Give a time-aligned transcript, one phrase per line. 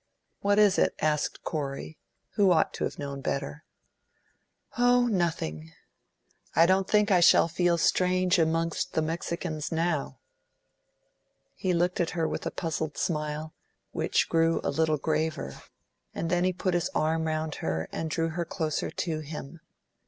[0.39, 1.99] "What is it?" asked Corey,
[2.31, 3.65] who ought to have known better.
[4.75, 5.73] "Oh, nothing.
[6.55, 10.17] I don't think I shall feel strange amongst the Mexicans now."
[11.53, 13.53] He looked at her with a puzzled smile,
[13.91, 15.61] which grew a little graver,
[16.15, 19.59] and then he put his arm round her and drew her closer to him.